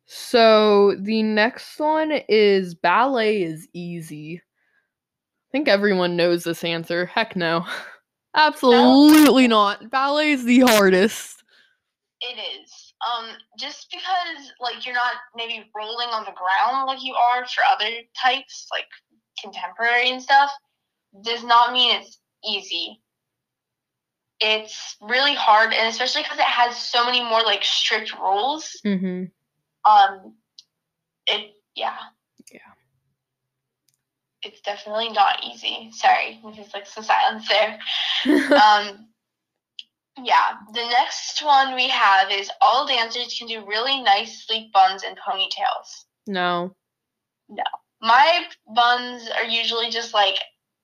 So 0.06 0.94
the 1.00 1.22
next 1.22 1.78
one 1.78 2.12
is 2.28 2.74
ballet 2.74 3.42
is 3.42 3.68
easy. 3.72 4.40
I 4.40 5.50
think 5.52 5.68
everyone 5.68 6.16
knows 6.16 6.44
this 6.44 6.64
answer. 6.64 7.06
Heck 7.06 7.36
no. 7.36 7.66
Absolutely 8.34 9.48
not. 9.48 9.90
Ballet 9.90 10.32
is 10.32 10.44
the 10.44 10.60
hardest. 10.60 11.42
It 12.20 12.38
is. 12.38 12.94
Um, 13.06 13.30
just 13.58 13.88
because 13.90 14.52
like 14.60 14.86
you're 14.86 14.94
not 14.94 15.14
maybe 15.34 15.70
rolling 15.74 16.08
on 16.08 16.24
the 16.24 16.32
ground 16.32 16.86
like 16.86 17.02
you 17.02 17.14
are 17.14 17.46
for 17.46 17.62
other 17.72 17.90
types, 18.20 18.68
like 18.70 18.86
contemporary 19.40 20.10
and 20.10 20.22
stuff, 20.22 20.50
does 21.22 21.44
not 21.44 21.72
mean 21.72 22.00
it's 22.00 22.18
easy. 22.44 23.00
It's 24.40 24.96
really 25.00 25.34
hard, 25.34 25.72
and 25.72 25.88
especially 25.88 26.22
because 26.22 26.38
it 26.38 26.44
has 26.44 26.76
so 26.76 27.04
many 27.04 27.22
more 27.22 27.40
like 27.42 27.64
strict 27.64 28.12
rules. 28.18 28.80
Mm-hmm. 28.84 29.24
Um, 29.90 30.34
it 31.26 31.54
yeah. 31.74 31.96
Yeah. 32.52 32.60
It's 34.42 34.60
definitely 34.60 35.10
not 35.10 35.42
easy. 35.44 35.90
Sorry, 35.92 36.40
there's 36.54 36.74
like 36.74 36.86
some 36.86 37.04
silence 37.04 37.48
there. 37.48 37.78
um, 38.52 39.08
yeah, 40.22 40.56
the 40.72 40.84
next 40.88 41.42
one 41.44 41.74
we 41.74 41.88
have 41.88 42.30
is 42.30 42.50
all 42.60 42.86
dancers 42.86 43.34
can 43.38 43.46
do 43.46 43.66
really 43.66 44.00
nice 44.02 44.46
sleek 44.46 44.72
buns 44.72 45.02
and 45.02 45.16
ponytails. 45.18 46.04
no. 46.26 46.74
No. 47.48 47.62
My 48.00 48.44
buns 48.74 49.28
are 49.30 49.44
usually 49.44 49.88
just 49.88 50.12
like, 50.12 50.34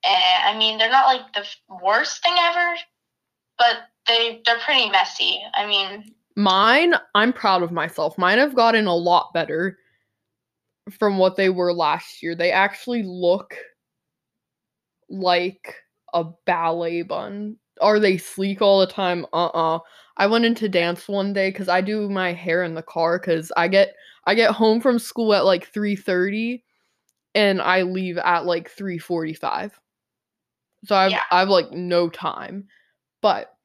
eh, 0.03 0.37
I 0.45 0.57
mean, 0.57 0.77
they're 0.77 0.89
not 0.89 1.05
like 1.05 1.33
the 1.33 1.45
worst 1.83 2.23
thing 2.23 2.33
ever, 2.39 2.75
but 3.57 3.87
they 4.07 4.41
they're 4.45 4.59
pretty 4.59 4.89
messy. 4.89 5.41
I 5.53 5.65
mean, 5.65 6.13
Mine, 6.35 6.95
I'm 7.15 7.31
proud 7.31 7.61
of 7.63 7.71
myself. 7.71 8.17
Mine 8.17 8.39
have 8.39 8.55
gotten 8.55 8.87
a 8.87 8.95
lot 8.95 9.33
better 9.33 9.77
from 10.91 11.17
what 11.17 11.35
they 11.35 11.49
were 11.49 11.73
last 11.73 12.23
year. 12.23 12.35
They 12.35 12.51
actually 12.51 13.03
look 13.03 13.55
like 15.09 15.75
a 16.13 16.25
ballet 16.45 17.03
bun. 17.03 17.57
Are 17.81 17.99
they 17.99 18.17
sleek 18.17 18.61
all 18.61 18.79
the 18.79 18.87
time? 18.87 19.25
Uh-uh. 19.33 19.79
I 20.17 20.27
went 20.27 20.45
into 20.45 20.69
dance 20.69 21.07
one 21.07 21.33
day 21.33 21.51
cuz 21.51 21.69
I 21.69 21.81
do 21.81 22.09
my 22.09 22.33
hair 22.33 22.63
in 22.63 22.73
the 22.75 22.83
car 22.83 23.19
cuz 23.19 23.51
I 23.57 23.67
get 23.67 23.95
I 24.25 24.35
get 24.35 24.51
home 24.51 24.79
from 24.81 24.99
school 24.99 25.33
at 25.33 25.45
like 25.45 25.67
3:30 25.67 26.63
and 27.35 27.61
I 27.61 27.83
leave 27.83 28.17
at 28.17 28.45
like 28.45 28.69
3:45. 28.69 29.79
So 30.85 30.95
I've 30.95 31.11
Yeah. 31.11 31.23
I've 31.31 31.49
like 31.49 31.71
no 31.71 32.09
time. 32.09 32.67
But 33.23 33.55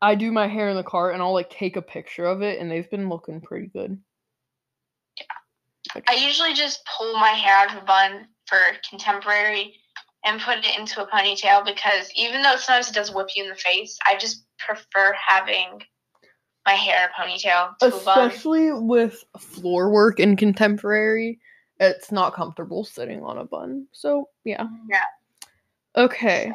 I 0.00 0.14
do 0.14 0.30
my 0.30 0.46
hair 0.46 0.68
in 0.68 0.76
the 0.76 0.84
car 0.84 1.10
and 1.10 1.20
I'll 1.20 1.34
like 1.34 1.50
take 1.50 1.76
a 1.76 1.82
picture 1.82 2.24
of 2.24 2.40
it 2.40 2.60
and 2.60 2.70
they've 2.70 2.88
been 2.88 3.08
looking 3.08 3.40
pretty 3.40 3.66
good. 3.66 3.98
Yeah. 5.18 6.02
I 6.08 6.14
usually 6.14 6.54
just 6.54 6.88
pull 6.96 7.14
my 7.14 7.30
hair 7.30 7.56
out 7.56 7.76
of 7.76 7.82
a 7.82 7.84
bun 7.84 8.28
for 8.46 8.58
contemporary 8.88 9.74
and 10.24 10.40
put 10.40 10.58
it 10.58 10.78
into 10.78 11.02
a 11.02 11.08
ponytail 11.08 11.64
because 11.66 12.10
even 12.14 12.40
though 12.42 12.54
sometimes 12.56 12.88
it 12.88 12.94
does 12.94 13.12
whip 13.12 13.30
you 13.34 13.42
in 13.42 13.50
the 13.50 13.56
face, 13.56 13.98
I 14.06 14.16
just 14.16 14.44
prefer 14.58 15.14
having 15.26 15.82
my 16.64 16.74
hair 16.74 17.06
in 17.06 17.10
a 17.10 17.28
ponytail 17.28 17.76
to 17.78 17.86
a 17.86 18.04
bun. 18.04 18.30
Especially 18.30 18.70
with 18.72 19.24
floor 19.36 19.90
work 19.90 20.20
in 20.20 20.36
contemporary, 20.36 21.40
it's 21.80 22.12
not 22.12 22.34
comfortable 22.34 22.84
sitting 22.84 23.24
on 23.24 23.38
a 23.38 23.44
bun. 23.44 23.88
So, 23.90 24.28
yeah. 24.44 24.68
Yeah. 24.88 25.00
Okay. 25.96 26.52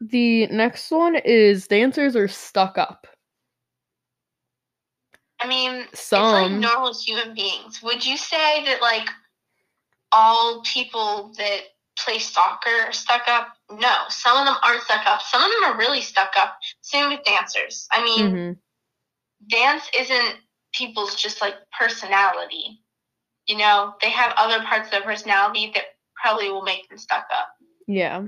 The 0.00 0.46
next 0.48 0.90
one 0.90 1.16
is 1.16 1.66
dancers 1.66 2.14
are 2.14 2.28
stuck 2.28 2.78
up. 2.78 3.06
I 5.40 5.46
mean, 5.46 5.84
Some. 5.94 6.32
like 6.32 6.52
normal 6.52 6.94
human 6.94 7.34
beings. 7.34 7.82
Would 7.82 8.04
you 8.04 8.16
say 8.16 8.64
that 8.64 8.80
like 8.82 9.08
all 10.12 10.62
people 10.62 11.32
that 11.38 11.60
play 11.98 12.18
soccer 12.18 12.70
are 12.86 12.92
stuck 12.92 13.22
up? 13.28 13.48
No, 13.70 13.94
some 14.08 14.36
of 14.36 14.46
them 14.46 14.56
aren't 14.62 14.82
stuck 14.82 15.06
up. 15.06 15.20
Some 15.22 15.42
of 15.42 15.50
them 15.50 15.72
are 15.72 15.78
really 15.78 16.00
stuck 16.00 16.32
up. 16.36 16.58
Same 16.80 17.10
with 17.10 17.24
dancers. 17.24 17.86
I 17.92 18.02
mean, 18.02 18.34
Mhm. 18.34 18.58
dance 19.48 19.88
isn't 19.98 20.40
people's 20.72 21.14
just 21.14 21.40
like 21.40 21.56
personality. 21.78 22.82
You 23.46 23.56
know, 23.56 23.96
they 24.00 24.10
have 24.10 24.34
other 24.36 24.62
parts 24.64 24.86
of 24.86 24.90
their 24.90 25.02
personality 25.02 25.70
that 25.74 25.96
probably 26.14 26.50
will 26.50 26.62
make 26.62 26.88
them 26.88 26.98
stuck 26.98 27.26
up. 27.32 27.56
Yeah. 27.86 28.26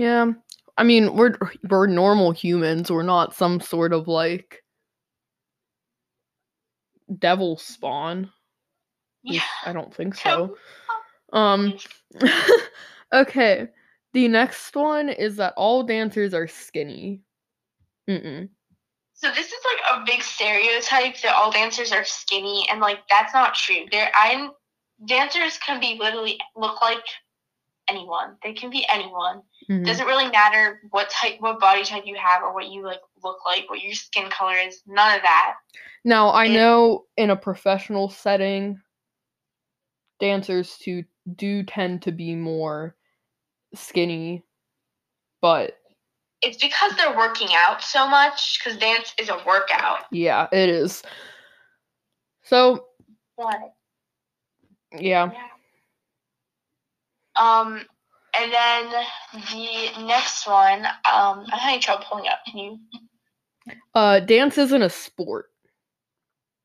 Yeah. 0.00 0.32
I 0.78 0.82
mean, 0.82 1.14
we're 1.14 1.34
we're 1.68 1.86
normal 1.86 2.30
humans. 2.30 2.90
We're 2.90 3.02
not 3.02 3.34
some 3.34 3.60
sort 3.60 3.92
of 3.92 4.08
like 4.08 4.62
devil 7.18 7.58
spawn. 7.58 8.30
Yeah. 9.22 9.42
I 9.66 9.74
don't 9.74 9.94
think 9.94 10.14
So-. 10.14 10.56
Um 11.34 11.74
okay. 13.12 13.68
The 14.14 14.28
next 14.28 14.74
one 14.74 15.10
is 15.10 15.36
that 15.36 15.52
all 15.58 15.82
dancers 15.82 16.32
are 16.32 16.48
skinny. 16.48 17.20
Mm-mm. 18.08 18.48
So 19.12 19.28
this 19.28 19.48
is 19.48 19.60
like 19.66 20.00
a 20.00 20.04
big 20.06 20.22
stereotype 20.22 21.20
that 21.20 21.34
all 21.34 21.52
dancers 21.52 21.92
are 21.92 22.06
skinny, 22.06 22.66
and 22.70 22.80
like 22.80 23.00
that's 23.10 23.34
not 23.34 23.54
true. 23.54 23.84
There, 23.92 24.10
I'm 24.18 24.52
dancers 25.06 25.58
can 25.58 25.78
be 25.78 25.98
literally 26.00 26.38
look 26.56 26.80
like 26.80 27.04
anyone. 27.90 28.36
They 28.42 28.52
can 28.52 28.70
be 28.70 28.86
anyone. 28.90 29.42
Mhm. 29.68 29.84
Doesn't 29.84 30.06
really 30.06 30.30
matter 30.30 30.80
what 30.90 31.10
type, 31.10 31.40
what 31.40 31.58
body 31.60 31.82
type 31.84 32.04
you 32.06 32.16
have, 32.16 32.42
or 32.42 32.54
what 32.54 32.68
you 32.68 32.82
like 32.84 33.00
look 33.22 33.38
like, 33.44 33.68
what 33.68 33.80
your 33.80 33.94
skin 33.94 34.30
color 34.30 34.56
is. 34.56 34.82
None 34.86 35.16
of 35.16 35.22
that. 35.22 35.56
Now, 36.04 36.28
I 36.28 36.46
it- 36.46 36.50
know 36.50 37.06
in 37.16 37.30
a 37.30 37.36
professional 37.36 38.08
setting, 38.08 38.80
dancers 40.20 40.76
to 40.78 41.04
do 41.34 41.62
tend 41.64 42.02
to 42.02 42.12
be 42.12 42.34
more 42.34 42.96
skinny, 43.74 44.42
but 45.40 45.76
It's 46.42 46.56
because 46.56 46.96
they're 46.96 47.16
working 47.16 47.48
out 47.54 47.82
so 47.82 48.08
much. 48.08 48.58
Because 48.58 48.78
dance 48.78 49.12
is 49.18 49.28
a 49.28 49.42
workout. 49.46 50.06
yeah, 50.10 50.48
it 50.52 50.68
is. 50.70 51.02
So, 52.42 52.86
What? 53.36 53.74
yeah. 54.92 55.30
Yeah. 55.32 55.48
Um, 57.36 57.82
and 58.38 58.52
then 58.52 58.92
the 59.52 60.04
next 60.06 60.46
one, 60.46 60.84
um, 60.86 61.44
I'm 61.52 61.58
having 61.58 61.80
trouble 61.80 62.04
pulling 62.10 62.28
up. 62.28 62.38
Can 62.46 62.58
you? 62.58 62.78
Uh 63.94 64.20
dance 64.20 64.58
isn't 64.58 64.82
a 64.82 64.90
sport. 64.90 65.50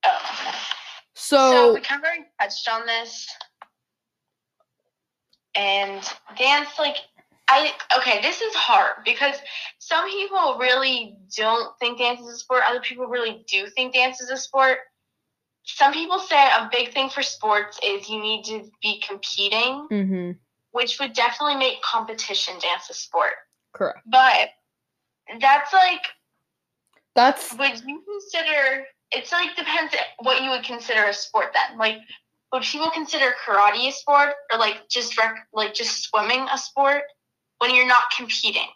Oh. 0.06 0.56
So, 1.14 1.38
So, 1.38 1.74
we 1.74 1.82
kind 1.82 2.02
of 2.02 2.06
already 2.06 2.26
touched 2.40 2.70
on 2.70 2.86
this. 2.86 3.28
And 5.56 6.02
dance, 6.38 6.70
like, 6.78 6.98
I, 7.48 7.72
okay, 7.98 8.22
this 8.22 8.42
is 8.42 8.54
hard 8.54 9.04
because 9.06 9.36
some 9.80 10.10
people 10.10 10.58
really 10.60 11.18
don't 11.38 11.78
think 11.80 12.00
dance 12.00 12.20
is 12.20 12.28
a 12.28 12.38
sport. 12.38 12.64
Other 12.68 12.82
people 12.82 13.08
really 13.08 13.46
do 13.48 13.68
think 13.68 13.94
dance 13.94 14.20
is 14.20 14.30
a 14.30 14.38
sport. 14.38 14.80
Some 15.64 15.94
people 15.94 16.20
say 16.20 16.36
a 16.36 16.70
big 16.72 16.94
thing 16.94 17.10
for 17.10 17.24
sports 17.24 17.80
is 17.84 18.10
you 18.10 18.20
need 18.22 18.44
to 18.46 18.70
be 18.82 19.02
competing, 19.08 19.88
mhm, 19.92 20.38
which 20.76 21.00
would 21.00 21.14
definitely 21.14 21.56
make 21.56 21.82
competition 21.82 22.54
dance 22.60 22.90
a 22.90 22.94
sport. 22.94 23.32
correct. 23.74 24.00
But 24.06 24.50
that's 25.40 25.72
like 25.72 26.02
That's 27.16 27.54
would 27.58 27.82
you 27.86 28.04
consider 28.06 28.84
it's 29.12 29.32
like 29.32 29.56
depends 29.56 29.96
what 30.20 30.44
you 30.44 30.50
would 30.50 30.64
consider 30.64 31.06
a 31.06 31.14
sport 31.14 31.48
then 31.54 31.78
like 31.80 31.98
would 32.52 32.62
people 32.62 32.92
consider 32.92 33.34
karate 33.46 33.88
a 33.88 33.92
sport 33.92 34.34
or 34.52 34.60
like 34.60 34.88
just 34.90 35.18
rec- 35.18 35.48
like 35.54 35.74
just 35.74 36.04
swimming 36.04 36.46
a 36.54 36.58
sport 36.58 37.04
when 37.60 37.74
you're 37.74 37.88
not 37.88 38.04
competing 38.16 38.68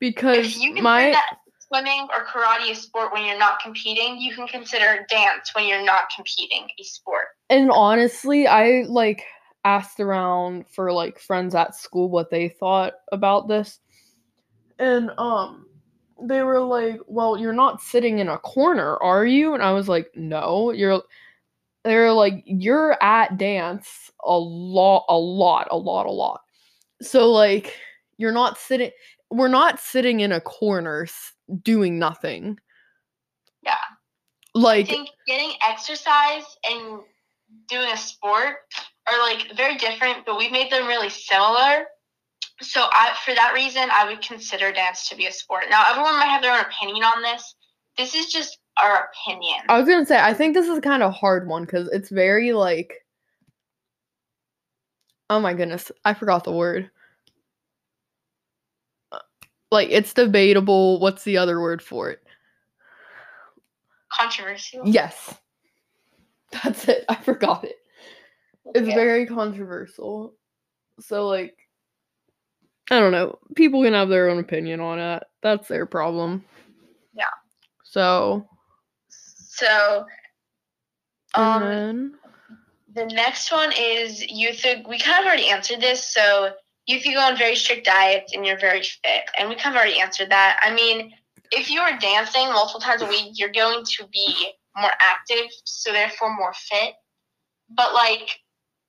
because 0.00 0.36
if 0.38 0.60
you 0.60 0.74
my 0.82 1.10
that 1.10 1.36
swimming 1.60 2.06
or 2.12 2.26
karate 2.26 2.70
a 2.70 2.74
sport 2.74 3.12
when 3.12 3.24
you're 3.24 3.38
not 3.38 3.60
competing 3.60 4.18
you 4.20 4.34
can 4.34 4.46
consider 4.46 5.06
dance 5.08 5.50
when 5.54 5.66
you're 5.66 5.84
not 5.84 6.04
competing 6.14 6.68
a 6.78 6.82
sport 6.82 7.28
and 7.52 7.70
honestly, 7.70 8.46
I 8.46 8.84
like 8.88 9.24
asked 9.64 10.00
around 10.00 10.66
for 10.68 10.92
like 10.92 11.18
friends 11.18 11.54
at 11.54 11.74
school 11.74 12.08
what 12.10 12.30
they 12.30 12.48
thought 12.48 12.94
about 13.12 13.48
this. 13.48 13.80
And 14.78 15.10
um 15.18 15.66
they 16.24 16.42
were 16.42 16.60
like, 16.60 17.00
"Well, 17.08 17.36
you're 17.36 17.52
not 17.52 17.80
sitting 17.80 18.18
in 18.20 18.28
a 18.28 18.38
corner, 18.38 18.96
are 19.02 19.26
you?" 19.26 19.54
And 19.54 19.62
I 19.62 19.72
was 19.72 19.88
like, 19.88 20.10
"No, 20.14 20.70
you're." 20.70 21.02
They're 21.84 22.12
like, 22.12 22.42
"You're 22.46 23.02
at 23.02 23.38
dance 23.38 24.10
a 24.24 24.38
lot, 24.38 25.04
a 25.08 25.18
lot, 25.18 25.68
a 25.70 25.76
lot, 25.76 26.06
a 26.06 26.12
lot." 26.12 26.42
So 27.02 27.30
like, 27.32 27.76
you're 28.18 28.32
not 28.32 28.58
sitting. 28.58 28.92
We're 29.30 29.48
not 29.48 29.80
sitting 29.80 30.20
in 30.20 30.32
a 30.32 30.40
corner 30.40 31.06
doing 31.64 31.98
nothing. 31.98 32.58
Yeah. 33.62 33.76
I 34.60 34.60
Like, 34.60 34.86
think 34.86 35.10
getting 35.26 35.52
exercise 35.66 36.44
and 36.64 37.00
doing 37.68 37.90
a 37.90 37.96
sport 37.96 38.56
are 39.10 39.18
like 39.20 39.56
very 39.56 39.76
different, 39.76 40.24
but 40.26 40.38
we've 40.38 40.52
made 40.52 40.70
them 40.70 40.86
really 40.86 41.08
similar. 41.08 41.86
So 42.60 42.82
I, 42.92 43.14
for 43.24 43.34
that 43.34 43.52
reason, 43.54 43.88
I 43.92 44.06
would 44.06 44.22
consider 44.22 44.72
dance 44.72 45.08
to 45.08 45.16
be 45.16 45.26
a 45.26 45.32
sport. 45.32 45.64
Now, 45.70 45.84
everyone 45.88 46.18
might 46.18 46.26
have 46.26 46.42
their 46.42 46.52
own 46.52 46.60
opinion 46.60 47.02
on 47.04 47.22
this. 47.22 47.54
This 47.98 48.14
is 48.14 48.32
just 48.32 48.58
our 48.80 49.10
opinion. 49.10 49.58
I 49.68 49.78
was 49.78 49.88
gonna 49.88 50.06
say, 50.06 50.18
I 50.18 50.32
think 50.32 50.54
this 50.54 50.68
is 50.68 50.78
kind 50.80 51.02
of 51.02 51.10
a 51.10 51.12
hard 51.12 51.48
one 51.48 51.64
because 51.64 51.88
it's 51.88 52.08
very 52.08 52.52
like. 52.52 52.94
Oh 55.30 55.40
my 55.40 55.54
goodness, 55.54 55.90
I 56.04 56.14
forgot 56.14 56.44
the 56.44 56.52
word. 56.52 56.90
Uh, 59.10 59.18
Like 59.70 59.88
it's 59.90 60.12
debatable. 60.12 61.00
What's 61.00 61.24
the 61.24 61.38
other 61.38 61.60
word 61.60 61.82
for 61.82 62.10
it? 62.10 62.22
Controversial. 64.12 64.82
Yes. 64.84 65.34
That's 66.62 66.86
it. 66.86 67.06
I 67.08 67.14
forgot 67.14 67.64
it. 67.64 67.76
It's 68.74 68.88
very 68.88 69.26
controversial. 69.26 70.34
So 71.00 71.26
like 71.28 71.56
I 72.90 72.98
don't 73.00 73.12
know. 73.12 73.38
People 73.54 73.82
can 73.82 73.94
have 73.94 74.08
their 74.08 74.28
own 74.28 74.38
opinion 74.38 74.80
on 74.80 74.98
it. 74.98 75.22
That's 75.42 75.68
their 75.68 75.86
problem. 75.86 76.44
Yeah. 77.14 77.24
So 77.84 78.46
So, 79.08 80.06
um, 81.34 81.62
then 81.62 82.14
The 82.94 83.06
next 83.14 83.52
one 83.52 83.72
is 83.78 84.22
you 84.30 84.52
think 84.52 84.86
we 84.88 84.98
kind 84.98 85.20
of 85.20 85.26
already 85.26 85.48
answered 85.48 85.80
this. 85.80 86.12
So 86.12 86.52
you 86.86 87.00
go 87.14 87.20
on 87.20 87.38
very 87.38 87.54
strict 87.54 87.86
diets 87.86 88.34
and 88.34 88.44
you're 88.44 88.58
very 88.58 88.82
fit, 88.82 89.22
and 89.38 89.48
we 89.48 89.54
kind 89.54 89.74
of 89.74 89.80
already 89.80 90.00
answered 90.00 90.30
that. 90.30 90.60
I 90.62 90.74
mean, 90.74 91.12
if 91.50 91.70
you 91.70 91.80
are 91.80 91.96
dancing 91.98 92.46
multiple 92.46 92.80
times 92.80 93.02
a 93.02 93.06
week, 93.06 93.32
you're 93.34 93.52
going 93.52 93.84
to 93.84 94.06
be 94.12 94.34
more 94.76 94.90
active, 95.00 95.50
so 95.64 95.92
therefore 95.92 96.34
more 96.36 96.52
fit. 96.54 96.94
But 97.70 97.94
like 97.94 98.40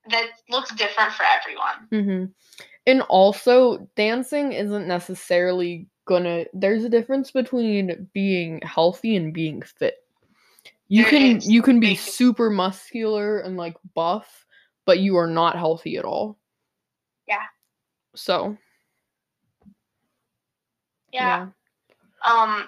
that 0.10 0.28
looks 0.50 0.74
different 0.76 1.14
for 1.14 1.24
everyone. 1.24 2.06
hmm 2.06 2.26
And 2.86 3.02
also, 3.04 3.88
dancing 3.96 4.54
isn't 4.54 4.88
necessarily 4.88 5.88
gonna. 6.06 6.46
There's 6.54 6.84
a 6.84 6.90
difference 6.90 7.32
between 7.32 8.10
being 8.14 8.62
healthy 8.64 9.16
and 9.16 9.34
being 9.34 9.62
fit. 9.62 9.96
You 10.88 11.04
There 11.04 11.12
can 11.12 11.38
is 11.38 11.50
you 11.50 11.62
can 11.62 11.80
be 11.80 11.96
super 11.96 12.50
muscular 12.50 13.40
and 13.40 13.58
like 13.58 13.76
buff, 13.96 14.46
but 14.86 15.00
you 15.00 15.18
are 15.18 15.28
not 15.28 15.58
healthy 15.58 15.98
at 15.98 16.06
all. 16.06 16.38
Yeah. 17.28 17.46
So 18.16 18.58
Yeah. 21.12 21.48
Um. 22.26 22.68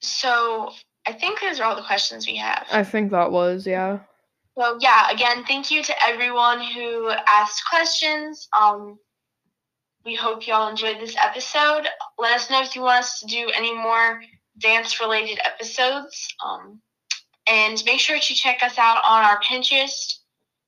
So 0.00 0.72
I 1.06 1.12
think 1.12 1.40
those 1.40 1.60
are 1.60 1.64
all 1.64 1.76
the 1.76 1.82
questions 1.82 2.26
we 2.26 2.36
have. 2.36 2.66
I 2.72 2.84
think 2.84 3.10
that 3.10 3.30
was 3.30 3.66
yeah. 3.66 4.00
So 4.58 4.78
yeah, 4.80 5.10
again, 5.10 5.44
thank 5.44 5.70
you 5.70 5.82
to 5.82 5.94
everyone 6.06 6.60
who 6.60 7.10
asked 7.26 7.62
questions. 7.70 8.48
Um, 8.60 8.98
we 10.04 10.14
hope 10.14 10.46
y'all 10.46 10.68
enjoyed 10.68 10.98
this 11.00 11.16
episode. 11.16 11.86
Let 12.18 12.34
us 12.34 12.50
know 12.50 12.62
if 12.62 12.74
you 12.74 12.82
want 12.82 13.00
us 13.00 13.20
to 13.20 13.26
do 13.26 13.50
any 13.54 13.74
more 13.74 14.22
dance-related 14.58 15.38
episodes. 15.44 16.28
Um, 16.44 16.80
and 17.48 17.82
make 17.84 18.00
sure 18.00 18.18
to 18.18 18.34
check 18.34 18.62
us 18.62 18.78
out 18.78 19.02
on 19.04 19.24
our 19.24 19.40
Pinterest. 19.40 20.18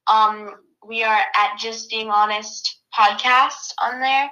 Um, 0.07 0.55
we 0.87 1.03
are 1.03 1.21
at 1.35 1.59
Just 1.59 1.90
Being 1.90 2.11
Honest 2.11 2.81
podcast 2.99 3.73
on 3.81 4.01
there. 4.01 4.31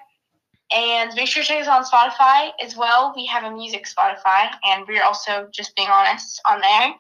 And 0.73 1.13
make 1.15 1.27
sure 1.27 1.43
to 1.43 1.49
check 1.49 1.67
us 1.67 1.69
on 1.69 1.85
Spotify 1.85 2.53
as 2.65 2.77
well. 2.77 3.13
We 3.17 3.27
have 3.27 3.45
a 3.45 3.51
music 3.51 3.87
Spotify, 3.87 4.51
and 4.65 4.87
we're 4.87 5.03
also 5.03 5.49
just 5.53 5.75
being 5.75 5.89
honest 5.89 6.41
on 6.49 6.61
there. 6.61 6.95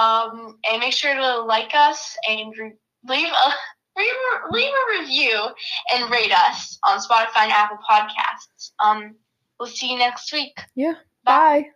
Um, 0.00 0.58
and 0.70 0.80
make 0.80 0.92
sure 0.92 1.14
to 1.14 1.40
like 1.40 1.72
us 1.74 2.16
and 2.28 2.52
re- 2.58 2.72
leave 3.08 3.28
a 3.28 3.52
leave 3.96 4.12
a, 4.12 4.52
leave 4.52 4.72
a 4.72 5.00
review 5.00 5.48
and 5.94 6.10
rate 6.10 6.32
us 6.32 6.78
on 6.86 6.98
Spotify 6.98 7.44
and 7.44 7.52
Apple 7.52 7.78
Podcasts. 7.88 8.72
Um, 8.82 9.16
we'll 9.58 9.68
see 9.68 9.92
you 9.92 9.98
next 9.98 10.32
week. 10.32 10.56
Yeah. 10.74 10.94
Bye. 11.24 11.66